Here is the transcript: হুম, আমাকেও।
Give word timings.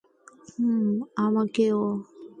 হুম, 0.51 0.87
আমাকেও। 1.17 1.79